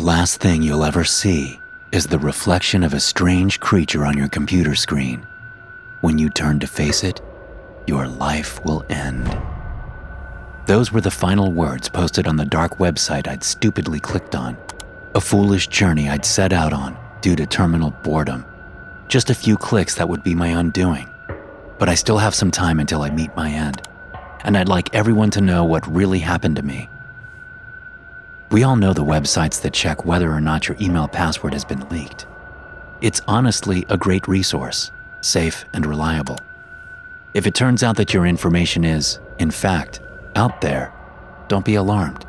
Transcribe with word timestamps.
last 0.00 0.40
thing 0.40 0.62
you'll 0.62 0.84
ever 0.84 1.04
see 1.04 1.60
is 1.92 2.06
the 2.06 2.18
reflection 2.18 2.82
of 2.82 2.94
a 2.94 3.00
strange 3.00 3.60
creature 3.60 4.06
on 4.06 4.16
your 4.16 4.28
computer 4.28 4.74
screen. 4.74 5.26
When 6.00 6.16
you 6.18 6.30
turn 6.30 6.58
to 6.60 6.66
face 6.66 7.04
it, 7.04 7.20
your 7.86 8.06
life 8.08 8.64
will 8.64 8.84
end. 8.88 9.38
Those 10.66 10.90
were 10.90 11.02
the 11.02 11.10
final 11.10 11.52
words 11.52 11.88
posted 11.88 12.26
on 12.26 12.36
the 12.36 12.46
dark 12.46 12.78
website 12.78 13.28
I'd 13.28 13.44
stupidly 13.44 14.00
clicked 14.00 14.34
on. 14.34 14.56
A 15.14 15.20
foolish 15.20 15.66
journey 15.66 16.08
I'd 16.08 16.24
set 16.24 16.52
out 16.52 16.72
on 16.72 16.96
due 17.20 17.36
to 17.36 17.44
terminal 17.44 17.90
boredom. 18.02 18.46
Just 19.08 19.28
a 19.28 19.34
few 19.34 19.56
clicks 19.56 19.96
that 19.96 20.08
would 20.08 20.22
be 20.22 20.34
my 20.34 20.48
undoing. 20.48 21.10
But 21.78 21.90
I 21.90 21.94
still 21.94 22.18
have 22.18 22.34
some 22.34 22.50
time 22.50 22.80
until 22.80 23.02
I 23.02 23.10
meet 23.10 23.36
my 23.36 23.50
end. 23.50 23.82
And 24.44 24.56
I'd 24.56 24.68
like 24.68 24.94
everyone 24.94 25.30
to 25.32 25.42
know 25.42 25.64
what 25.64 25.86
really 25.86 26.20
happened 26.20 26.56
to 26.56 26.62
me. 26.62 26.88
We 28.50 28.64
all 28.64 28.74
know 28.74 28.92
the 28.92 29.04
websites 29.04 29.60
that 29.62 29.72
check 29.72 30.04
whether 30.04 30.32
or 30.32 30.40
not 30.40 30.66
your 30.66 30.76
email 30.80 31.06
password 31.06 31.52
has 31.52 31.64
been 31.64 31.88
leaked. 31.88 32.26
It's 33.00 33.20
honestly 33.28 33.86
a 33.88 33.96
great 33.96 34.26
resource, 34.26 34.90
safe 35.20 35.64
and 35.72 35.86
reliable. 35.86 36.36
If 37.32 37.46
it 37.46 37.54
turns 37.54 37.84
out 37.84 37.96
that 37.96 38.12
your 38.12 38.26
information 38.26 38.84
is, 38.84 39.20
in 39.38 39.52
fact, 39.52 40.00
out 40.34 40.60
there, 40.60 40.92
don't 41.46 41.64
be 41.64 41.76
alarmed. 41.76 42.26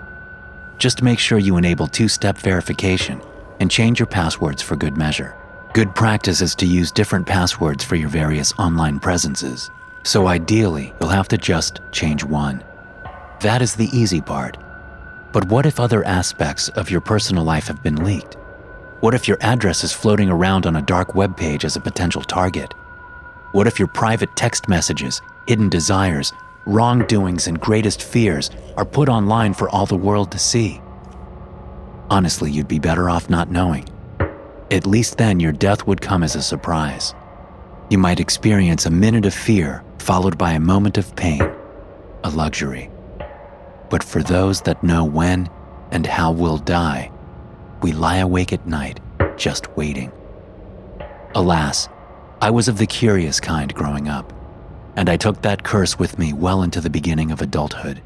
Just 0.77 1.01
make 1.01 1.17
sure 1.17 1.39
you 1.39 1.57
enable 1.57 1.87
two 1.87 2.07
step 2.07 2.37
verification 2.37 3.19
and 3.59 3.71
change 3.71 3.99
your 3.99 4.05
passwords 4.05 4.61
for 4.61 4.75
good 4.75 4.95
measure. 4.95 5.35
Good 5.73 5.95
practice 5.95 6.41
is 6.41 6.53
to 6.55 6.67
use 6.67 6.91
different 6.91 7.25
passwords 7.25 7.83
for 7.83 7.95
your 7.95 8.09
various 8.09 8.53
online 8.59 8.99
presences, 8.99 9.71
so 10.03 10.27
ideally, 10.27 10.93
you'll 10.99 11.09
have 11.09 11.29
to 11.29 11.37
just 11.37 11.79
change 11.91 12.23
one. 12.23 12.63
That 13.41 13.63
is 13.63 13.73
the 13.73 13.89
easy 13.91 14.21
part. 14.21 14.57
But 15.33 15.47
what 15.49 15.65
if 15.65 15.79
other 15.79 16.03
aspects 16.05 16.69
of 16.69 16.89
your 16.89 17.01
personal 17.01 17.43
life 17.43 17.67
have 17.67 17.81
been 17.83 18.03
leaked? 18.03 18.35
What 18.99 19.13
if 19.13 19.27
your 19.27 19.37
address 19.41 19.83
is 19.83 19.93
floating 19.93 20.29
around 20.29 20.65
on 20.65 20.75
a 20.75 20.81
dark 20.81 21.15
web 21.15 21.37
page 21.37 21.65
as 21.65 21.75
a 21.75 21.81
potential 21.81 22.21
target? 22.21 22.73
What 23.53 23.67
if 23.67 23.79
your 23.79 23.87
private 23.87 24.35
text 24.35 24.69
messages, 24.69 25.21
hidden 25.47 25.69
desires, 25.69 26.31
wrongdoings, 26.65 27.47
and 27.47 27.59
greatest 27.59 28.03
fears 28.03 28.51
are 28.77 28.85
put 28.85 29.09
online 29.09 29.53
for 29.53 29.69
all 29.69 29.85
the 29.85 29.95
world 29.95 30.31
to 30.31 30.39
see. 30.39 30.81
Honestly, 32.09 32.51
you'd 32.51 32.67
be 32.67 32.79
better 32.79 33.09
off 33.09 33.29
not 33.29 33.49
knowing. 33.49 33.87
At 34.69 34.85
least 34.85 35.17
then 35.17 35.39
your 35.39 35.51
death 35.51 35.87
would 35.87 36.01
come 36.01 36.23
as 36.23 36.35
a 36.35 36.41
surprise. 36.41 37.13
You 37.89 37.97
might 37.97 38.19
experience 38.19 38.85
a 38.85 38.91
minute 38.91 39.25
of 39.25 39.33
fear 39.33 39.83
followed 39.99 40.37
by 40.37 40.53
a 40.53 40.59
moment 40.59 40.97
of 40.97 41.15
pain, 41.15 41.41
a 42.23 42.29
luxury. 42.29 42.89
But 43.91 44.03
for 44.03 44.23
those 44.23 44.61
that 44.61 44.83
know 44.83 45.05
when 45.05 45.47
and 45.91 46.07
how 46.07 46.31
we'll 46.31 46.57
die, 46.57 47.11
we 47.83 47.91
lie 47.91 48.17
awake 48.17 48.53
at 48.53 48.65
night 48.65 48.99
just 49.37 49.75
waiting. 49.77 50.11
Alas, 51.35 51.89
I 52.41 52.49
was 52.49 52.67
of 52.67 52.77
the 52.77 52.87
curious 52.87 53.39
kind 53.39 53.71
growing 53.75 54.07
up 54.07 54.33
and 54.95 55.09
I 55.09 55.17
took 55.17 55.41
that 55.41 55.63
curse 55.63 55.97
with 55.99 56.17
me 56.17 56.33
well 56.33 56.63
into 56.63 56.81
the 56.81 56.89
beginning 56.89 57.31
of 57.31 57.41
adulthood. 57.41 58.01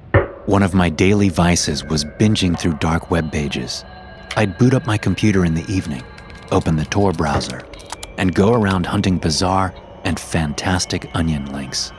One 0.46 0.64
of 0.64 0.74
my 0.74 0.90
daily 0.90 1.30
vices 1.30 1.84
was 1.84 2.06
binging 2.06 2.58
through 2.58 2.76
dark 2.76 3.10
web 3.10 3.32
pages. 3.32 3.84
I'd 4.36 4.58
boot 4.58 4.74
up 4.74 4.86
my 4.86 4.98
computer 4.98 5.46
in 5.46 5.56
the 5.56 5.66
evening, 5.72 6.04
open 6.52 6.76
the 6.76 6.86
Tor 6.86 7.12
browser, 7.12 7.66
and 8.18 8.36
go 8.36 8.54
around 8.54 8.86
hunting 8.86 9.18
bizarre 9.18 9.74
and 10.04 10.20
fantastic 10.20 11.10
onion 11.16 11.52
links. 11.52 11.92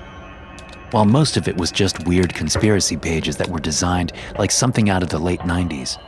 While 0.92 1.04
most 1.04 1.36
of 1.36 1.48
it 1.48 1.56
was 1.56 1.72
just 1.72 2.06
weird 2.06 2.32
conspiracy 2.32 2.96
pages 2.96 3.36
that 3.38 3.48
were 3.48 3.58
designed 3.58 4.12
like 4.38 4.52
something 4.52 4.88
out 4.88 5.02
of 5.02 5.08
the 5.08 5.18
late 5.18 5.40
90s, 5.40 5.98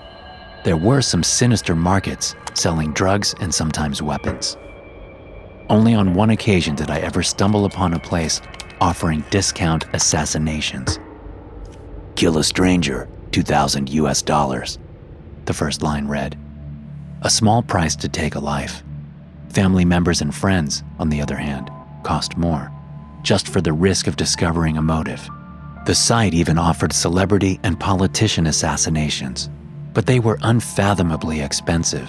there 0.65 0.77
were 0.77 1.03
some 1.03 1.23
sinister 1.23 1.75
markets 1.75 2.37
selling 2.55 2.93
drugs 2.93 3.34
and 3.41 3.53
sometimes 3.53 4.03
weapons. 4.03 4.56
Only 5.69 5.95
on 5.95 6.15
one 6.15 6.31
occasion 6.31 6.77
did 6.77 6.91
I 6.91 7.01
ever 7.01 7.23
stumble 7.23 7.65
upon 7.65 7.93
a 7.93 7.99
place 7.99 8.41
offering 8.81 9.25
discount 9.31 9.84
assassinations. 9.93 11.00
Kill 12.15 12.39
a 12.39 12.45
stranger, 12.45 13.09
2,000 13.33 13.89
US 13.91 14.22
dollars. 14.22 14.78
The 15.47 15.55
first 15.55 15.83
line 15.83 16.06
read. 16.06 16.39
A 17.22 17.31
small 17.31 17.62
price 17.62 17.97
to 17.97 18.09
take 18.09 18.37
a 18.37 18.41
life. 18.41 18.84
Family 19.50 19.84
members 19.84 20.21
and 20.21 20.33
friends, 20.33 20.84
on 20.99 21.09
the 21.09 21.21
other 21.21 21.37
hand, 21.37 21.71
cost 22.05 22.37
more, 22.37 22.71
just 23.28 23.49
for 23.50 23.61
the 23.61 23.75
risk 23.75 24.06
of 24.06 24.16
discovering 24.16 24.78
a 24.78 24.83
motive. 24.83 25.28
The 25.84 25.94
site 25.94 26.33
even 26.33 26.56
offered 26.56 26.94
celebrity 26.94 27.61
and 27.62 27.78
politician 27.78 28.47
assassinations, 28.47 29.50
but 29.93 30.06
they 30.06 30.19
were 30.19 30.39
unfathomably 30.41 31.43
expensive. 31.43 32.09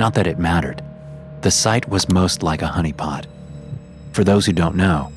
Not 0.00 0.14
that 0.14 0.26
it 0.26 0.40
mattered. 0.40 0.82
The 1.42 1.52
site 1.52 1.88
was 1.88 2.08
most 2.08 2.42
like 2.42 2.62
a 2.62 2.66
honeypot. 2.66 3.26
For 4.14 4.24
those 4.24 4.44
who 4.44 4.52
don't 4.52 4.74
know, 4.74 5.12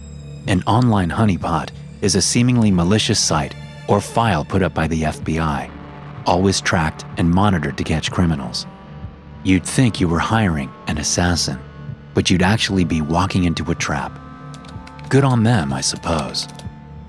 an 0.45 0.61
online 0.67 1.09
honeypot 1.09 1.71
is 2.01 2.13
a 2.13 2.21
seemingly 2.21 2.69
malicious 2.69 3.19
site 3.19 3.55
or 3.87 4.01
file 4.01 4.45
put 4.45 4.61
up 4.61 4.75
by 4.75 4.85
the 4.85 5.01
FBI, 5.01 5.71
always 6.27 6.61
tracked 6.61 7.03
and 7.17 7.31
monitored 7.31 7.79
to 7.79 7.83
catch 7.83 8.11
criminals. 8.11 8.67
You'd 9.43 9.65
think 9.65 9.99
you 9.99 10.07
were 10.07 10.19
hiring 10.19 10.69
an 10.85 10.99
assassin, 10.99 11.57
but 12.13 12.29
you'd 12.29 12.43
actually 12.43 12.83
be 12.83 13.01
walking 13.01 13.45
into 13.45 13.71
a 13.71 13.73
trap. 13.73 14.11
Good 15.09 15.23
on 15.23 15.41
them, 15.41 15.73
I 15.73 15.81
suppose. 15.81 16.47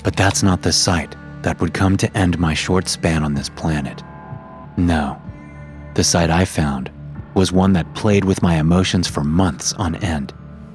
But 0.02 0.16
that's 0.16 0.42
not 0.42 0.62
the 0.62 0.72
site 0.72 1.14
that 1.42 1.60
would 1.60 1.74
come 1.74 1.98
to 1.98 2.16
end 2.16 2.38
my 2.38 2.54
short 2.54 2.88
span 2.88 3.22
on 3.22 3.34
this 3.34 3.50
planet. 3.50 4.02
No. 4.78 5.20
The 5.94 6.04
site 6.04 6.30
I 6.30 6.46
found 6.46 6.90
was 7.34 7.52
one 7.52 7.74
that 7.74 7.94
played 7.94 8.24
with 8.24 8.42
my 8.42 8.56
emotions 8.56 9.06
for 9.06 9.22
months 9.22 9.74
on 9.74 9.96
end 9.96 10.32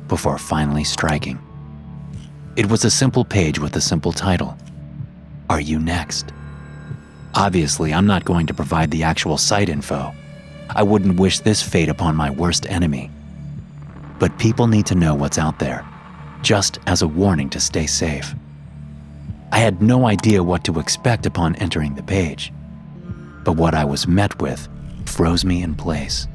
before 0.08 0.38
finally 0.38 0.84
striking. 0.84 1.40
It 2.56 2.70
was 2.70 2.86
a 2.86 2.92
simple 2.92 3.26
page 3.26 3.58
with 3.58 3.76
a 3.76 3.82
simple 3.82 4.12
title 4.12 4.56
Are 5.50 5.60
You 5.60 5.80
Next? 5.80 6.32
Obviously, 7.34 7.92
I'm 7.92 8.08
not 8.08 8.24
going 8.24 8.46
to 8.48 8.54
provide 8.54 8.92
the 8.92 9.04
actual 9.04 9.38
site 9.38 9.68
info. 9.68 10.14
I 10.70 10.84
wouldn't 10.84 11.20
wish 11.20 11.40
this 11.40 11.62
fate 11.62 11.90
upon 11.90 12.16
my 12.16 12.30
worst 12.30 12.66
enemy. 12.70 13.10
But 14.20 14.38
people 14.38 14.68
need 14.68 14.86
to 14.86 14.96
know 14.96 15.16
what's 15.16 15.38
out 15.38 15.60
there, 15.60 15.86
just 16.46 16.78
as 16.86 17.02
a 17.02 17.08
warning 17.08 17.50
to 17.50 17.60
stay 17.60 17.88
safe. 17.88 18.36
I 19.52 19.58
had 19.58 19.82
no 19.82 20.06
idea 20.06 20.44
what 20.44 20.64
to 20.66 20.80
expect 20.80 21.26
upon 21.26 21.56
entering 21.56 21.96
the 21.96 22.04
page, 22.04 22.54
but 23.44 23.54
what 23.54 23.74
I 23.74 23.84
was 23.84 24.08
met 24.08 24.40
with 24.40 24.68
froze 25.08 25.44
me 25.44 25.64
in 25.64 25.74
place. 25.74 26.28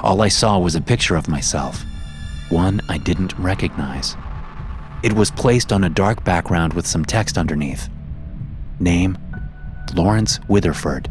All 0.00 0.22
I 0.22 0.28
saw 0.28 0.58
was 0.58 0.74
a 0.74 0.80
picture 0.80 1.14
of 1.14 1.28
myself, 1.28 1.84
one 2.48 2.80
I 2.88 2.98
didn't 2.98 3.38
recognize. 3.38 4.16
It 5.04 5.12
was 5.12 5.30
placed 5.30 5.72
on 5.72 5.84
a 5.84 5.88
dark 5.88 6.24
background 6.24 6.72
with 6.72 6.86
some 6.86 7.04
text 7.04 7.38
underneath. 7.38 7.88
Name 8.80 9.16
Lawrence 9.94 10.40
Witherford. 10.48 11.08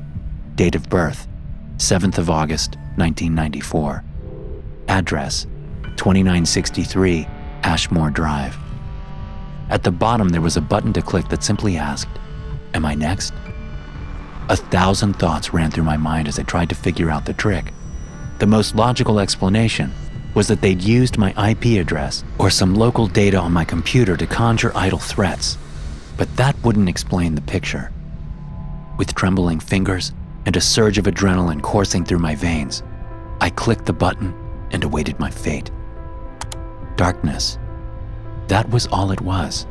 Date 0.55 0.75
of 0.75 0.89
birth 0.89 1.27
7th 1.77 2.17
of 2.17 2.29
August, 2.29 2.75
1994. 2.97 4.03
Address 4.89 5.43
2963 5.95 7.25
Ashmore 7.67 8.09
Drive. 8.09 8.57
At 9.69 9.83
the 9.83 9.91
bottom, 9.91 10.29
there 10.29 10.39
was 10.39 10.55
a 10.55 10.61
button 10.61 10.93
to 10.93 11.01
click 11.01 11.27
that 11.27 11.43
simply 11.43 11.75
asked, 11.75 12.17
Am 12.73 12.85
I 12.85 12.95
next? 12.95 13.33
A 14.47 14.55
thousand 14.55 15.19
thoughts 15.19 15.53
ran 15.53 15.69
through 15.69 15.83
my 15.83 15.97
mind 15.97 16.29
as 16.29 16.39
I 16.39 16.43
tried 16.43 16.69
to 16.69 16.75
figure 16.75 17.11
out 17.11 17.25
the 17.25 17.33
trick. 17.33 17.73
The 18.39 18.47
most 18.47 18.75
logical 18.75 19.19
explanation 19.19 19.91
was 20.33 20.47
that 20.47 20.61
they'd 20.61 20.81
used 20.81 21.17
my 21.17 21.31
IP 21.49 21.77
address 21.77 22.23
or 22.39 22.49
some 22.49 22.73
local 22.73 23.05
data 23.05 23.37
on 23.37 23.51
my 23.51 23.65
computer 23.65 24.15
to 24.15 24.25
conjure 24.25 24.71
idle 24.73 24.99
threats. 24.99 25.57
But 26.15 26.33
that 26.37 26.55
wouldn't 26.63 26.87
explain 26.87 27.35
the 27.35 27.41
picture. 27.41 27.91
With 28.97 29.13
trembling 29.13 29.59
fingers 29.59 30.13
and 30.45 30.55
a 30.55 30.61
surge 30.61 30.97
of 30.97 31.05
adrenaline 31.05 31.61
coursing 31.61 32.05
through 32.05 32.19
my 32.19 32.33
veins, 32.33 32.81
I 33.41 33.49
clicked 33.49 33.85
the 33.85 33.93
button 33.93 34.33
and 34.71 34.85
awaited 34.85 35.19
my 35.19 35.29
fate. 35.29 35.69
Darkness. 36.97 37.59
That 38.47 38.67
was 38.71 38.87
all 38.87 39.11
it 39.11 39.21
was, 39.21 39.67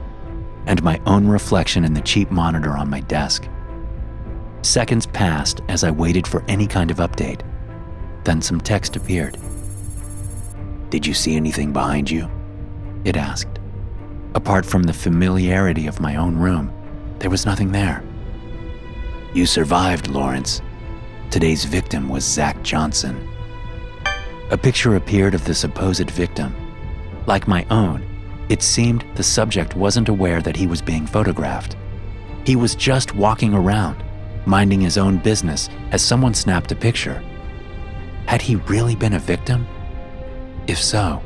and 0.66 0.82
my 0.82 1.00
own 1.06 1.26
reflection 1.26 1.84
in 1.84 1.92
the 1.92 2.00
cheap 2.00 2.30
monitor 2.30 2.70
on 2.76 2.88
my 2.88 3.00
desk. 3.00 3.48
Seconds 4.62 5.06
passed 5.06 5.60
as 5.68 5.82
I 5.82 5.90
waited 5.90 6.26
for 6.26 6.44
any 6.46 6.68
kind 6.68 6.90
of 6.90 6.98
update. 6.98 7.40
Then 8.24 8.40
some 8.40 8.60
text 8.60 8.94
appeared. 8.94 9.38
Did 10.90 11.04
you 11.04 11.14
see 11.14 11.34
anything 11.34 11.72
behind 11.72 12.08
you? 12.08 12.30
It 13.04 13.16
asked. 13.16 13.58
Apart 14.34 14.64
from 14.64 14.84
the 14.84 14.92
familiarity 14.92 15.88
of 15.88 16.00
my 16.00 16.16
own 16.16 16.36
room, 16.36 16.72
there 17.18 17.30
was 17.30 17.44
nothing 17.44 17.72
there. 17.72 18.04
You 19.34 19.46
survived, 19.46 20.08
Lawrence. 20.08 20.62
Today's 21.30 21.64
victim 21.64 22.08
was 22.08 22.24
Zach 22.24 22.62
Johnson. 22.62 23.28
A 24.52 24.56
picture 24.56 24.94
appeared 24.94 25.34
of 25.34 25.44
the 25.44 25.54
supposed 25.54 26.08
victim. 26.10 26.54
Like 27.26 27.48
my 27.48 27.66
own, 27.70 28.04
it 28.48 28.62
seemed 28.62 29.04
the 29.16 29.22
subject 29.22 29.74
wasn't 29.74 30.08
aware 30.08 30.40
that 30.40 30.56
he 30.56 30.66
was 30.66 30.80
being 30.80 31.06
photographed. 31.06 31.76
He 32.44 32.54
was 32.54 32.76
just 32.76 33.14
walking 33.14 33.52
around, 33.52 34.04
minding 34.46 34.80
his 34.80 34.96
own 34.96 35.18
business 35.18 35.68
as 35.90 36.02
someone 36.02 36.34
snapped 36.34 36.70
a 36.70 36.76
picture. 36.76 37.22
Had 38.26 38.40
he 38.40 38.56
really 38.56 38.94
been 38.94 39.14
a 39.14 39.18
victim? 39.18 39.66
If 40.68 40.78
so, 40.78 41.20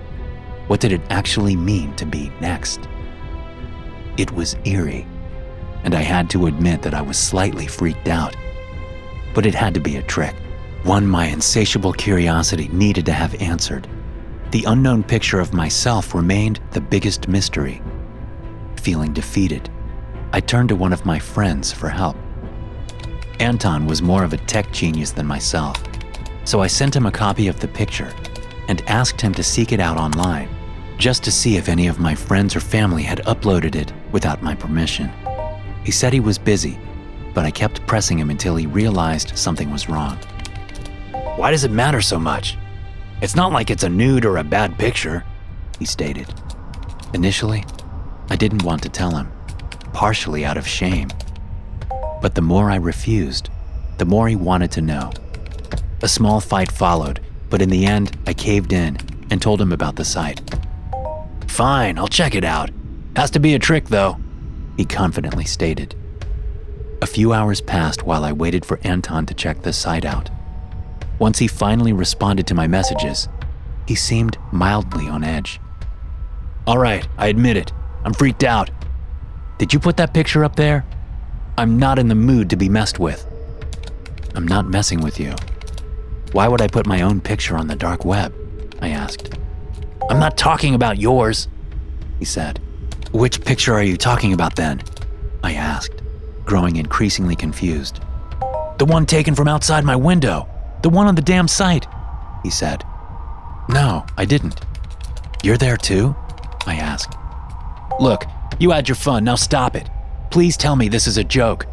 what 0.67 0.81
did 0.81 0.93
it 0.93 1.03
actually 1.11 1.57
mean 1.57 1.95
to 1.97 2.07
be 2.07 2.33
next? 2.41 2.81
It 4.17 4.33
was 4.33 4.57
eerie, 4.65 5.07
and 5.85 5.95
I 5.95 6.01
had 6.01 6.31
to 6.31 6.47
admit 6.47 6.81
that 6.83 6.95
I 6.95 7.03
was 7.03 7.19
slightly 7.19 7.67
freaked 7.67 8.09
out. 8.09 8.35
But 9.35 9.47
it 9.47 9.55
had 9.55 9.75
to 9.75 9.81
be 9.81 9.97
a 9.97 10.03
trick, 10.03 10.35
one 10.85 11.07
my 11.07 11.27
insatiable 11.27 11.93
curiosity 11.93 12.69
needed 12.69 13.05
to 13.07 13.13
have 13.13 13.35
answered. 13.43 13.87
The 14.51 14.65
unknown 14.65 15.05
picture 15.05 15.39
of 15.39 15.55
myself 15.55 16.13
remained 16.13 16.59
the 16.73 16.81
biggest 16.81 17.29
mystery. 17.29 17.81
Feeling 18.83 19.13
defeated, 19.13 19.71
I 20.33 20.41
turned 20.41 20.71
to 20.71 20.77
one 20.77 20.93
of 20.93 21.07
my 21.07 21.21
friends 21.21 21.71
for 21.71 21.89
help. 21.89 22.17
Anton 23.39 23.87
was 23.87 24.03
more 24.03 24.25
of 24.25 24.33
a 24.33 24.39
tech 24.39 24.73
genius 24.73 25.13
than 25.13 25.25
myself, 25.25 25.81
so 26.45 26.61
I 26.61 26.67
sent 26.67 26.97
him 26.97 27.07
a 27.07 27.13
copy 27.13 27.47
of 27.47 27.61
the 27.61 27.69
picture 27.69 28.13
and 28.67 28.83
asked 28.89 29.21
him 29.21 29.33
to 29.35 29.45
seek 29.45 29.71
it 29.71 29.79
out 29.79 29.97
online, 29.97 30.49
just 30.99 31.23
to 31.25 31.31
see 31.31 31.57
if 31.57 31.69
any 31.69 31.87
of 31.87 32.01
my 32.01 32.17
friends 32.17 32.57
or 32.57 32.61
family 32.61 33.05
had 33.05 33.25
uploaded 33.27 33.77
it 33.77 33.93
without 34.11 34.43
my 34.43 34.57
permission. 34.57 35.13
He 35.85 35.93
said 35.93 36.13
he 36.13 36.19
was 36.19 36.39
busy, 36.39 36.77
but 37.35 37.45
I 37.45 37.53
kept 37.53 37.87
pressing 37.87 38.19
him 38.19 38.31
until 38.31 38.57
he 38.57 38.67
realized 38.67 39.39
something 39.39 39.71
was 39.71 39.89
wrong. 39.89 40.17
Why 41.37 41.53
does 41.53 41.63
it 41.63 41.71
matter 41.71 42.01
so 42.01 42.19
much? 42.19 42.57
It's 43.23 43.37
not 43.37 43.53
like 43.53 43.71
it's 43.71 43.83
a 43.83 43.89
nude 43.89 44.25
or 44.25 44.39
a 44.39 44.45
bad 44.45 44.79
picture, 44.79 45.25
he 45.79 45.85
stated. 45.85 46.33
Initially, 47.13 47.65
I 48.31 48.37
didn't 48.37 48.63
want 48.63 48.83
to 48.83 48.89
tell 48.89 49.15
him, 49.15 49.31
partially 49.93 50.45
out 50.45 50.57
of 50.57 50.67
shame. 50.67 51.09
But 52.23 52.35
the 52.35 52.41
more 52.41 52.71
I 52.71 52.77
refused, 52.77 53.51
the 53.99 54.07
more 54.07 54.27
he 54.27 54.37
wanted 54.37 54.71
to 54.73 54.81
know. 54.81 55.13
A 56.01 56.09
small 56.09 56.41
fight 56.41 56.73
followed, 56.73 57.21
but 57.51 57.61
in 57.61 57.69
the 57.69 57.85
end, 57.85 58.17
I 58.27 58.33
caved 58.33 58.73
in 58.73 58.97
and 59.31 59.43
told 59.43 59.61
him 59.61 59.73
about 59.73 59.97
the 59.97 60.05
site. 60.05 60.41
Fine, 61.47 61.99
I'll 61.99 62.09
check 62.09 62.35
it 62.35 62.45
out. 62.45 62.71
Has 63.17 63.31
to 63.33 63.41
be 63.41 63.55
a 63.55 63.59
trick, 63.59 63.89
though, 63.89 64.19
he 64.79 64.87
confidently 64.87 65.45
stated. 65.45 65.95
A 67.03 67.07
few 67.07 67.35
hours 67.35 67.61
passed 67.61 68.03
while 68.05 68.25
I 68.25 68.33
waited 68.33 68.65
for 68.65 68.81
Anton 68.83 69.27
to 69.27 69.35
check 69.35 69.61
the 69.61 69.75
site 69.75 70.07
out. 70.07 70.31
Once 71.21 71.39
he 71.39 71.47
finally 71.47 71.93
responded 71.93 72.47
to 72.47 72.55
my 72.55 72.67
messages, 72.67 73.29
he 73.87 73.95
seemed 73.95 74.39
mildly 74.53 75.07
on 75.07 75.23
edge. 75.23 75.61
All 76.67 76.79
right, 76.79 77.07
I 77.19 77.29
admit 77.29 77.59
it. 77.59 77.73
I'm 78.05 78.15
freaked 78.15 78.43
out. 78.43 78.71
Did 79.59 79.75
you 79.75 79.79
put 79.79 79.99
that 79.99 80.15
picture 80.15 80.45
up 80.45 80.57
there? 80.57 80.87
I'm 81.59 81.79
not 81.79 81.99
in 81.99 82.09
the 82.09 82.15
mood 82.15 82.49
to 82.51 82.57
be 82.57 82.71
messed 82.71 82.99
with. 82.99 83.27
I'm 84.35 84.49
not 84.49 84.67
messing 84.67 85.03
with 85.03 85.21
you. 85.21 85.35
Why 86.33 86.49
would 86.49 86.63
I 86.63 86.69
put 86.69 86.87
my 86.87 87.03
own 87.03 87.21
picture 87.21 87.57
on 87.57 87.67
the 87.67 87.77
dark 87.77 88.07
web? 88.07 88.35
I 88.81 88.89
asked. 88.89 89.35
I'm 90.09 90.19
not 90.19 90.39
talking 90.39 90.75
about 90.75 90.97
yours, 90.97 91.49
he 92.19 92.25
said. 92.25 92.61
Which 93.13 93.45
picture 93.45 93.75
are 93.75 93.83
you 93.83 93.99
talking 93.99 94.33
about 94.33 94.57
then? 94.57 94.83
I 95.45 95.53
asked, 95.53 96.01
growing 96.47 96.77
increasingly 96.77 97.37
confused. 97.37 98.01
The 98.79 98.87
one 98.87 99.05
taken 99.05 99.35
from 99.35 99.49
outside 99.49 99.85
my 99.85 99.97
window, 99.97 100.49
the 100.83 100.91
one 100.91 101.07
on 101.07 101.15
the 101.15 101.23
damn 101.23 101.49
site, 101.49 101.87
he 102.43 102.51
said. 102.51 102.85
No, 103.69 104.05
I 104.17 104.25
didn't. 104.25 104.61
You're 105.43 105.57
there 105.57 105.77
too? 105.77 106.15
I 106.67 106.77
asked. 106.77 107.17
Look, 107.99 108.25
you 108.59 108.71
had 108.71 108.89
your 108.89 108.97
fun, 108.97 109.25
now 109.25 109.35
stop 109.35 109.77
it. 109.77 109.89
Please 110.31 110.57
tell 110.57 110.77
me 110.77 110.89
this 110.89 111.07
is 111.07 111.19
a 111.19 111.25
joke. 111.25 111.67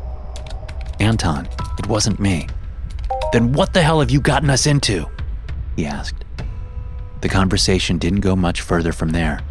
Anton, 1.00 1.48
it 1.78 1.88
wasn't 1.88 2.20
me. 2.20 2.48
Then 3.32 3.52
what 3.54 3.74
the 3.74 3.82
hell 3.82 4.00
have 4.00 4.12
you 4.12 4.20
gotten 4.20 4.50
us 4.50 4.66
into? 4.66 5.06
He 5.76 5.86
asked. 5.86 6.24
The 7.22 7.30
conversation 7.30 7.98
didn't 7.98 8.22
go 8.22 8.36
much 8.36 8.62
further 8.62 8.92
from 8.92 9.10
there. 9.10 9.42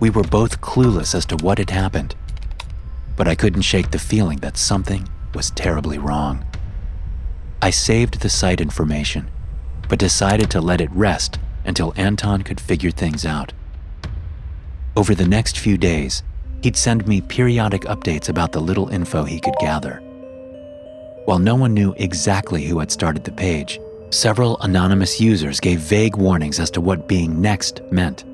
We 0.00 0.10
were 0.10 0.24
both 0.24 0.60
clueless 0.60 1.14
as 1.14 1.24
to 1.26 1.36
what 1.36 1.58
had 1.58 1.70
happened, 1.70 2.14
but 3.16 3.28
I 3.28 3.34
couldn't 3.34 3.62
shake 3.62 3.90
the 3.90 3.98
feeling 3.98 4.38
that 4.38 4.56
something 4.56 5.08
was 5.34 5.50
terribly 5.50 5.98
wrong. 5.98 6.44
I 7.64 7.70
saved 7.70 8.18
the 8.18 8.28
site 8.28 8.60
information, 8.60 9.30
but 9.88 10.00
decided 10.00 10.50
to 10.50 10.60
let 10.60 10.80
it 10.80 10.90
rest 10.90 11.38
until 11.64 11.94
Anton 11.96 12.42
could 12.42 12.60
figure 12.60 12.90
things 12.90 13.24
out. 13.24 13.52
Over 14.96 15.14
the 15.14 15.28
next 15.28 15.60
few 15.60 15.78
days, 15.78 16.24
he'd 16.62 16.76
send 16.76 17.06
me 17.06 17.20
periodic 17.20 17.82
updates 17.82 18.28
about 18.28 18.50
the 18.50 18.60
little 18.60 18.88
info 18.88 19.22
he 19.22 19.38
could 19.38 19.54
gather. 19.60 20.00
While 21.26 21.38
no 21.38 21.54
one 21.54 21.72
knew 21.72 21.94
exactly 21.98 22.64
who 22.64 22.80
had 22.80 22.90
started 22.90 23.22
the 23.22 23.30
page, 23.30 23.78
several 24.10 24.58
anonymous 24.62 25.20
users 25.20 25.60
gave 25.60 25.78
vague 25.78 26.16
warnings 26.16 26.58
as 26.58 26.70
to 26.72 26.80
what 26.80 27.06
being 27.06 27.40
next 27.40 27.80
meant. 27.92 28.24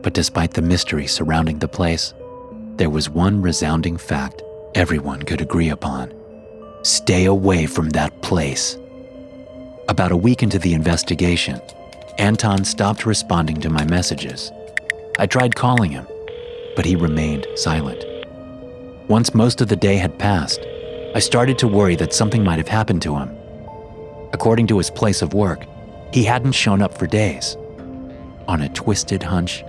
But 0.00 0.14
despite 0.14 0.52
the 0.52 0.62
mystery 0.62 1.08
surrounding 1.08 1.58
the 1.58 1.66
place, 1.66 2.14
there 2.76 2.90
was 2.90 3.10
one 3.10 3.42
resounding 3.42 3.96
fact 3.96 4.44
everyone 4.76 5.22
could 5.24 5.40
agree 5.40 5.70
upon 5.70 6.14
stay 6.84 7.24
away 7.24 7.64
from 7.64 7.88
that 7.90 8.20
place. 8.20 8.76
About 9.88 10.12
a 10.12 10.16
week 10.16 10.42
into 10.42 10.58
the 10.58 10.74
investigation, 10.74 11.60
Anton 12.18 12.62
stopped 12.64 13.06
responding 13.06 13.58
to 13.62 13.70
my 13.70 13.84
messages. 13.86 14.52
I 15.18 15.26
tried 15.26 15.56
calling 15.56 15.90
him, 15.90 16.06
but 16.76 16.84
he 16.84 16.94
remained 16.94 17.46
silent. 17.56 18.04
Once 19.08 19.34
most 19.34 19.62
of 19.62 19.68
the 19.68 19.76
day 19.76 19.96
had 19.96 20.18
passed, 20.18 20.60
I 21.14 21.20
started 21.20 21.58
to 21.58 21.68
worry 21.68 21.96
that 21.96 22.12
something 22.12 22.44
might 22.44 22.58
have 22.58 22.68
happened 22.68 23.00
to 23.02 23.16
him. 23.16 23.34
According 24.34 24.66
to 24.66 24.78
his 24.78 24.90
place 24.90 25.22
of 25.22 25.32
work, 25.32 25.64
he 26.12 26.22
hadn't 26.22 26.52
shown 26.52 26.82
up 26.82 26.98
for 26.98 27.06
days. 27.06 27.56
On 28.46 28.60
a 28.60 28.68
twisted 28.68 29.22
hunch, 29.22 29.64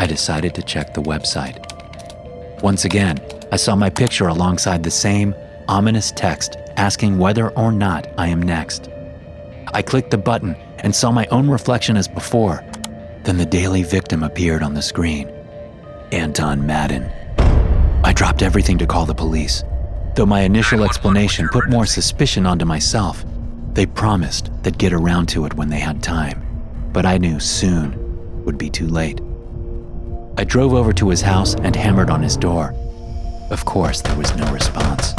I 0.00 0.06
decided 0.06 0.56
to 0.56 0.62
check 0.62 0.94
the 0.94 1.02
website. 1.02 1.64
Once 2.62 2.84
again, 2.84 3.20
I 3.52 3.56
saw 3.56 3.76
my 3.76 3.90
picture 3.90 4.26
alongside 4.26 4.82
the 4.82 4.90
same 4.90 5.34
ominous 5.68 6.12
text 6.12 6.56
asking 6.76 7.18
whether 7.18 7.50
or 7.50 7.70
not 7.70 8.08
I 8.18 8.28
am 8.28 8.42
next. 8.42 8.88
I 9.72 9.82
clicked 9.82 10.10
the 10.10 10.18
button 10.18 10.54
and 10.78 10.94
saw 10.94 11.10
my 11.12 11.26
own 11.26 11.48
reflection 11.50 11.96
as 11.96 12.08
before. 12.08 12.64
Then 13.24 13.36
the 13.36 13.46
daily 13.46 13.82
victim 13.82 14.22
appeared 14.22 14.62
on 14.62 14.74
the 14.74 14.82
screen 14.82 15.30
Anton 16.12 16.66
Madden. 16.66 17.12
I 18.02 18.12
dropped 18.14 18.42
everything 18.42 18.78
to 18.78 18.86
call 18.86 19.04
the 19.04 19.14
police. 19.14 19.62
Though 20.14 20.26
my 20.26 20.40
initial 20.40 20.84
explanation 20.84 21.48
put 21.52 21.68
more 21.68 21.86
suspicion 21.86 22.46
onto 22.46 22.64
myself, 22.64 23.24
they 23.74 23.86
promised 23.86 24.50
they'd 24.62 24.78
get 24.78 24.92
around 24.92 25.28
to 25.30 25.44
it 25.44 25.54
when 25.54 25.68
they 25.68 25.78
had 25.78 26.02
time, 26.02 26.42
but 26.92 27.04
I 27.04 27.18
knew 27.18 27.38
soon 27.38 28.44
would 28.44 28.56
be 28.58 28.70
too 28.70 28.86
late. 28.86 29.20
I 30.38 30.44
drove 30.44 30.72
over 30.72 30.92
to 30.94 31.10
his 31.10 31.20
house 31.20 31.54
and 31.56 31.76
hammered 31.76 32.10
on 32.10 32.22
his 32.22 32.36
door. 32.36 32.74
Of 33.50 33.64
course, 33.64 34.00
there 34.00 34.16
was 34.16 34.34
no 34.36 34.50
response. 34.52 35.14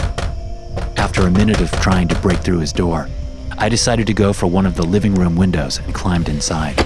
After 1.10 1.26
a 1.26 1.32
minute 1.32 1.60
of 1.60 1.72
trying 1.72 2.08
to 2.10 2.20
break 2.20 2.38
through 2.38 2.60
his 2.60 2.72
door, 2.72 3.10
I 3.58 3.68
decided 3.68 4.06
to 4.06 4.14
go 4.14 4.32
for 4.32 4.46
one 4.46 4.68
of 4.68 4.76
the 4.76 4.86
living 4.86 5.16
room 5.16 5.36
windows 5.36 5.80
and 5.80 5.92
climbed 5.92 6.30
inside. 6.30 6.86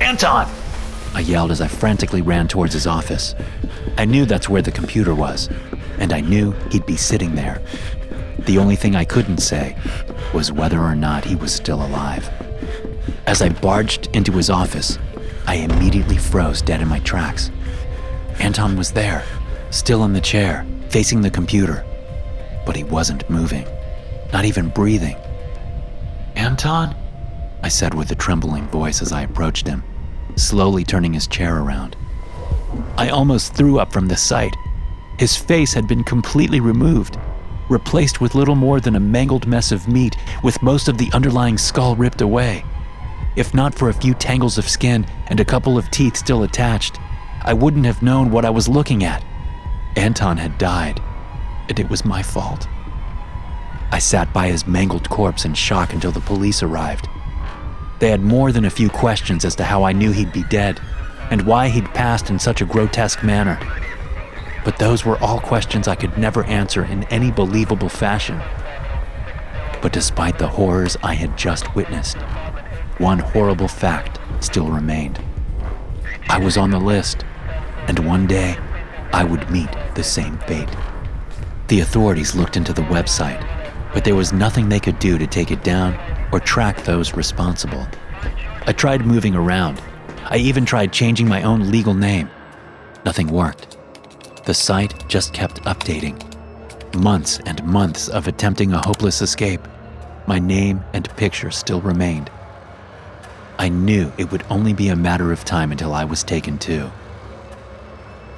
Anton! 0.00 0.48
I 1.12 1.20
yelled 1.20 1.50
as 1.50 1.60
I 1.60 1.66
frantically 1.66 2.22
ran 2.22 2.46
towards 2.46 2.72
his 2.72 2.86
office. 2.86 3.34
I 3.96 4.04
knew 4.04 4.26
that's 4.26 4.48
where 4.48 4.62
the 4.62 4.70
computer 4.70 5.12
was, 5.12 5.50
and 5.98 6.12
I 6.12 6.20
knew 6.20 6.52
he'd 6.70 6.86
be 6.86 6.96
sitting 6.96 7.34
there. 7.34 7.60
The 8.38 8.58
only 8.58 8.76
thing 8.76 8.94
I 8.94 9.04
couldn't 9.04 9.38
say 9.38 9.76
was 10.32 10.52
whether 10.52 10.78
or 10.80 10.94
not 10.94 11.24
he 11.24 11.34
was 11.34 11.52
still 11.52 11.84
alive. 11.84 12.30
As 13.26 13.42
I 13.42 13.48
barged 13.48 14.06
into 14.14 14.30
his 14.30 14.50
office, 14.50 15.00
I 15.48 15.56
immediately 15.56 16.16
froze 16.16 16.62
dead 16.62 16.80
in 16.80 16.86
my 16.86 17.00
tracks. 17.00 17.50
Anton 18.38 18.76
was 18.76 18.92
there, 18.92 19.24
still 19.70 20.04
in 20.04 20.12
the 20.12 20.20
chair, 20.20 20.64
facing 20.90 21.22
the 21.22 21.30
computer, 21.30 21.84
but 22.68 22.76
he 22.76 22.84
wasn't 22.84 23.28
moving, 23.30 23.66
not 24.30 24.44
even 24.44 24.68
breathing. 24.68 25.16
Anton? 26.36 26.94
I 27.62 27.68
said 27.68 27.94
with 27.94 28.10
a 28.10 28.14
trembling 28.14 28.68
voice 28.68 29.00
as 29.00 29.10
I 29.10 29.22
approached 29.22 29.66
him, 29.66 29.82
slowly 30.36 30.84
turning 30.84 31.14
his 31.14 31.26
chair 31.26 31.56
around. 31.56 31.96
I 32.98 33.08
almost 33.08 33.54
threw 33.54 33.80
up 33.80 33.90
from 33.90 34.06
the 34.06 34.16
sight 34.18 34.54
his 35.18 35.34
face 35.34 35.72
had 35.72 35.88
been 35.88 36.04
completely 36.04 36.60
removed, 36.60 37.18
replaced 37.70 38.20
with 38.20 38.34
little 38.34 38.54
more 38.54 38.80
than 38.80 38.96
a 38.96 39.00
mangled 39.00 39.46
mess 39.46 39.72
of 39.72 39.88
meat, 39.88 40.16
with 40.44 40.62
most 40.62 40.88
of 40.88 40.98
the 40.98 41.10
underlying 41.12 41.56
skull 41.56 41.96
ripped 41.96 42.20
away. 42.20 42.64
If 43.34 43.52
not 43.52 43.74
for 43.74 43.88
a 43.88 43.94
few 43.94 44.12
tangles 44.12 44.58
of 44.58 44.68
skin 44.68 45.06
and 45.28 45.40
a 45.40 45.44
couple 45.44 45.78
of 45.78 45.90
teeth 45.90 46.16
still 46.16 46.42
attached, 46.42 46.98
I 47.42 47.52
wouldn't 47.54 47.86
have 47.86 48.02
known 48.02 48.30
what 48.30 48.44
I 48.44 48.50
was 48.50 48.68
looking 48.68 49.04
at. 49.04 49.24
Anton 49.96 50.36
had 50.36 50.58
died, 50.58 51.00
and 51.68 51.78
it 51.78 51.88
was 51.90 52.04
my 52.04 52.22
fault. 52.22 52.66
I 53.90 53.98
sat 53.98 54.32
by 54.32 54.48
his 54.48 54.66
mangled 54.66 55.08
corpse 55.08 55.44
in 55.44 55.54
shock 55.54 55.92
until 55.92 56.12
the 56.12 56.20
police 56.20 56.62
arrived. 56.62 57.08
They 57.98 58.10
had 58.10 58.22
more 58.22 58.52
than 58.52 58.64
a 58.64 58.70
few 58.70 58.88
questions 58.88 59.44
as 59.44 59.56
to 59.56 59.64
how 59.64 59.82
I 59.82 59.92
knew 59.92 60.12
he'd 60.12 60.32
be 60.32 60.44
dead, 60.44 60.80
and 61.30 61.42
why 61.42 61.68
he'd 61.68 61.94
passed 61.94 62.30
in 62.30 62.38
such 62.38 62.60
a 62.60 62.66
grotesque 62.66 63.22
manner 63.22 63.58
but 64.68 64.78
those 64.78 65.02
were 65.02 65.16
all 65.22 65.40
questions 65.40 65.88
I 65.88 65.94
could 65.94 66.18
never 66.18 66.44
answer 66.44 66.84
in 66.84 67.04
any 67.04 67.30
believable 67.30 67.88
fashion. 67.88 68.38
But 69.80 69.94
despite 69.94 70.38
the 70.38 70.48
horrors 70.48 70.94
I 71.02 71.14
had 71.14 71.38
just 71.38 71.74
witnessed, 71.74 72.18
one 72.98 73.18
horrible 73.18 73.68
fact 73.68 74.18
still 74.44 74.68
remained. 74.68 75.18
I 76.28 76.38
was 76.38 76.58
on 76.58 76.70
the 76.70 76.78
list, 76.78 77.24
and 77.86 78.00
one 78.00 78.26
day 78.26 78.58
I 79.10 79.24
would 79.24 79.50
meet 79.50 79.70
the 79.94 80.04
same 80.04 80.36
fate. 80.40 80.68
The 81.68 81.80
authorities 81.80 82.34
looked 82.34 82.56
into 82.56 82.72
the 82.72 82.82
website, 82.82 83.46
but 83.92 84.02
there 84.02 84.14
was 84.14 84.32
nothing 84.32 84.70
they 84.70 84.80
could 84.80 84.98
do 84.98 85.18
to 85.18 85.26
take 85.26 85.50
it 85.50 85.62
down 85.62 85.98
or 86.32 86.40
track 86.40 86.82
those 86.82 87.12
responsible. 87.12 87.86
I 88.66 88.72
tried 88.72 89.04
moving 89.04 89.34
around. 89.34 89.82
I 90.24 90.38
even 90.38 90.64
tried 90.64 90.94
changing 90.94 91.28
my 91.28 91.42
own 91.42 91.70
legal 91.70 91.92
name. 91.92 92.30
Nothing 93.04 93.28
worked. 93.28 93.76
The 94.46 94.54
site 94.54 95.06
just 95.08 95.34
kept 95.34 95.62
updating. 95.64 96.16
Months 96.96 97.38
and 97.44 97.62
months 97.64 98.08
of 98.08 98.28
attempting 98.28 98.72
a 98.72 98.78
hopeless 98.78 99.20
escape, 99.20 99.60
my 100.26 100.38
name 100.38 100.82
and 100.94 101.14
picture 101.16 101.50
still 101.50 101.82
remained. 101.82 102.30
I 103.58 103.68
knew 103.68 104.10
it 104.16 104.32
would 104.32 104.44
only 104.48 104.72
be 104.72 104.88
a 104.88 104.96
matter 104.96 105.32
of 105.32 105.44
time 105.44 105.70
until 105.70 105.92
I 105.92 106.04
was 106.04 106.24
taken 106.24 106.56
too. 106.56 106.90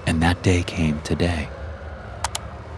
And 0.09 0.21
that 0.21 0.43
day 0.43 0.65
came 0.65 1.01
today. 1.03 1.49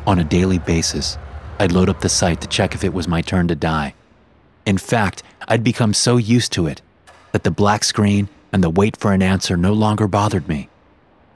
On 0.04 0.18
a 0.18 0.24
daily 0.24 0.58
basis, 0.58 1.16
I'd 1.60 1.70
load 1.70 1.88
up 1.88 2.00
the 2.00 2.08
site 2.08 2.40
to 2.40 2.48
check 2.48 2.74
if 2.74 2.82
it 2.82 2.92
was 2.92 3.06
my 3.06 3.22
turn 3.22 3.46
to 3.48 3.54
die. 3.54 3.94
In 4.66 4.76
fact, 4.76 5.22
I'd 5.46 5.62
become 5.62 5.94
so 5.94 6.16
used 6.16 6.52
to 6.52 6.66
it 6.66 6.82
that 7.30 7.44
the 7.44 7.52
black 7.52 7.84
screen 7.84 8.28
and 8.52 8.64
the 8.64 8.70
wait 8.70 8.96
for 8.96 9.12
an 9.12 9.22
answer 9.22 9.56
no 9.56 9.72
longer 9.72 10.08
bothered 10.08 10.48
me. 10.48 10.68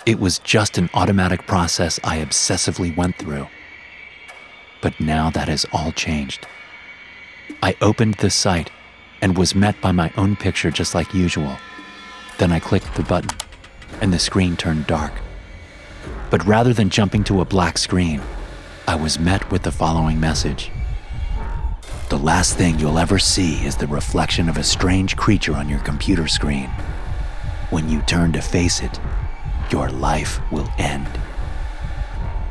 It 0.04 0.18
was 0.18 0.40
just 0.40 0.78
an 0.78 0.90
automatic 0.94 1.46
process 1.46 2.00
I 2.02 2.18
obsessively 2.18 2.96
went 2.96 3.18
through. 3.18 3.46
But 4.82 4.98
now 5.00 5.30
that 5.30 5.48
has 5.48 5.64
all 5.72 5.92
changed. 5.92 6.46
I 7.62 7.76
opened 7.80 8.14
the 8.14 8.30
site 8.30 8.70
and 9.22 9.38
was 9.38 9.54
met 9.54 9.80
by 9.80 9.92
my 9.92 10.12
own 10.16 10.36
picture 10.36 10.70
just 10.70 10.94
like 10.94 11.14
usual. 11.14 11.56
Then 12.38 12.52
I 12.52 12.60
clicked 12.60 12.94
the 12.94 13.02
button, 13.02 13.30
and 14.00 14.12
the 14.12 14.18
screen 14.18 14.56
turned 14.56 14.86
dark. 14.86 15.12
But 16.30 16.44
rather 16.44 16.72
than 16.72 16.90
jumping 16.90 17.24
to 17.24 17.40
a 17.40 17.44
black 17.44 17.78
screen, 17.78 18.20
I 18.88 18.94
was 18.94 19.18
met 19.18 19.50
with 19.50 19.64
the 19.64 19.72
following 19.72 20.20
message 20.20 20.70
The 22.08 22.18
last 22.18 22.56
thing 22.56 22.78
you'll 22.78 23.00
ever 23.00 23.18
see 23.18 23.66
is 23.66 23.74
the 23.74 23.88
reflection 23.88 24.48
of 24.48 24.56
a 24.56 24.62
strange 24.62 25.16
creature 25.16 25.56
on 25.56 25.68
your 25.68 25.80
computer 25.80 26.28
screen. 26.28 26.70
When 27.70 27.88
you 27.88 28.00
turn 28.02 28.32
to 28.34 28.40
face 28.40 28.80
it, 28.80 29.00
your 29.72 29.90
life 29.90 30.40
will 30.52 30.70
end. 30.78 31.08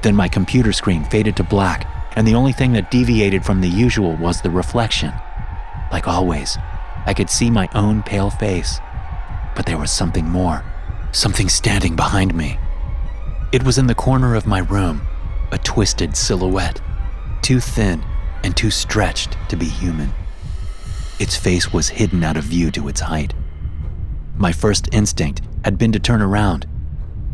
Then 0.01 0.13
my 0.13 0.27
computer 0.27 0.73
screen 0.73 1.05
faded 1.05 1.37
to 1.37 1.43
black, 1.43 1.87
and 2.17 2.27
the 2.27 2.35
only 2.35 2.51
thing 2.51 2.73
that 2.73 2.91
deviated 2.91 3.45
from 3.45 3.61
the 3.61 3.69
usual 3.69 4.17
was 4.17 4.41
the 4.41 4.51
reflection. 4.51 5.13
Like 5.89 6.05
always, 6.05 6.57
I 7.05 7.13
could 7.13 7.29
see 7.29 7.49
my 7.49 7.69
own 7.73 8.03
pale 8.03 8.29
face, 8.29 8.81
but 9.55 9.65
there 9.65 9.77
was 9.77 9.89
something 9.89 10.27
more, 10.27 10.65
something 11.13 11.47
standing 11.47 11.95
behind 11.95 12.35
me. 12.35 12.59
It 13.53 13.63
was 13.63 13.77
in 13.77 13.87
the 13.87 13.95
corner 13.95 14.35
of 14.35 14.45
my 14.45 14.59
room, 14.59 15.07
a 15.51 15.57
twisted 15.57 16.15
silhouette, 16.15 16.81
too 17.41 17.59
thin 17.59 18.03
and 18.43 18.55
too 18.55 18.71
stretched 18.71 19.37
to 19.49 19.55
be 19.55 19.65
human. 19.65 20.11
Its 21.19 21.35
face 21.35 21.71
was 21.71 21.89
hidden 21.89 22.23
out 22.23 22.37
of 22.37 22.43
view 22.43 22.71
to 22.71 22.87
its 22.87 23.01
height. 23.01 23.33
My 24.35 24.51
first 24.51 24.93
instinct 24.93 25.41
had 25.63 25.77
been 25.77 25.91
to 25.93 25.99
turn 25.99 26.21
around, 26.21 26.67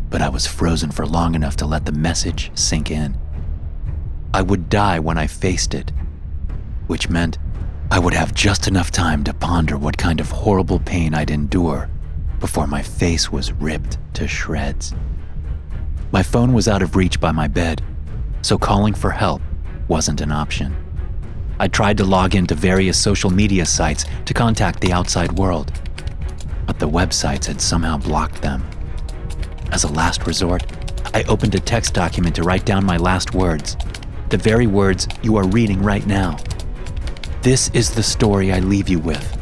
but 0.10 0.22
I 0.22 0.30
was 0.30 0.46
frozen 0.46 0.92
for 0.92 1.06
long 1.06 1.36
enough 1.36 1.56
to 1.58 1.66
let 1.66 1.86
the 1.86 1.92
message 1.92 2.52
sink 2.54 2.92
in. 2.92 3.18
I 4.34 4.42
would 4.42 4.70
die 4.70 5.00
when 5.00 5.18
I 5.18 5.28
faced 5.28 5.74
it, 5.74 5.92
which 6.88 7.10
meant 7.10 7.38
I 7.90 8.00
would 8.00 8.14
have 8.14 8.34
just 8.34 8.68
enough 8.68 8.92
time 8.92 9.24
to 9.26 9.34
ponder 9.34 9.78
what 9.78 9.98
kind 9.98 10.20
of 10.20 10.30
horrible 10.30 10.80
pain 10.80 11.14
I'd 11.14 11.32
endure 11.32 11.90
before 12.40 12.68
my 12.68 12.82
face 12.82 13.32
was 13.32 13.52
ripped 13.52 13.98
to 14.14 14.28
shreds. 14.28 14.94
My 16.12 16.24
phone 16.24 16.54
was 16.54 16.68
out 16.68 16.82
of 16.82 16.96
reach 16.96 17.20
by 17.20 17.32
my 17.32 17.48
bed, 17.48 17.82
so 18.42 18.58
calling 18.58 18.94
for 18.94 19.12
help 19.12 19.42
wasn't 19.88 20.22
an 20.22 20.32
option. 20.32 20.76
I 21.60 21.68
tried 21.68 21.98
to 21.98 22.06
log 22.06 22.34
into 22.34 22.56
various 22.56 22.98
social 22.98 23.30
media 23.30 23.66
sites 23.66 24.06
to 24.26 24.34
contact 24.34 24.82
the 24.82 24.94
outside 24.94 25.32
world, 25.34 25.72
but 26.66 26.80
the 26.80 26.90
websites 26.90 27.46
had 27.46 27.62
somehow 27.62 27.98
blocked 27.98 28.42
them. 28.42 28.64
As 29.72 29.84
a 29.84 29.92
last 29.92 30.26
resort, 30.26 30.66
I 31.14 31.24
opened 31.24 31.56
a 31.56 31.60
text 31.60 31.94
document 31.94 32.36
to 32.38 32.44
write 32.44 32.66
down 32.66 32.86
my 32.86 32.98
last 32.98 33.34
words, 33.34 33.78
the 34.30 34.38
very 34.38 34.66
words 34.66 35.08
you 35.22 35.36
are 35.36 35.48
reading 35.48 35.84
right 35.84 36.06
now. 36.08 36.38
This 37.42 37.70
is 37.74 37.94
the 37.94 38.04
story 38.04 38.52
I 38.52 38.60
leave 38.60 38.88
you 38.88 39.00
with, 39.00 39.38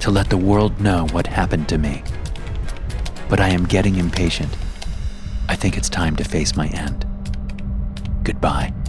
to 0.00 0.10
let 0.10 0.30
the 0.30 0.36
world 0.36 0.80
know 0.80 1.06
what 1.12 1.26
happened 1.26 1.68
to 1.68 1.78
me. 1.78 2.02
But 3.28 3.40
I 3.40 3.48
am 3.48 3.64
getting 3.64 3.96
impatient. 3.96 4.56
I 5.48 5.56
think 5.56 5.76
it's 5.76 5.88
time 5.88 6.16
to 6.16 6.24
face 6.24 6.56
my 6.56 6.68
end. 6.68 7.09
Goodbye. 8.22 8.79